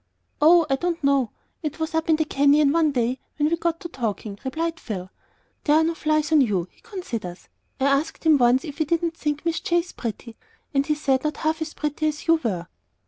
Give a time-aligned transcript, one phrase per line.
[0.41, 1.29] "Oh, I don't know;
[1.61, 5.11] it was up in the canyon one day when we got to talking," replied Phil.
[5.65, 7.49] "There are no flies on you, he considers.
[7.79, 10.37] I asked him once if he didn't think Miss Chase pretty,
[10.73, 12.65] and he said not half so pretty as you were."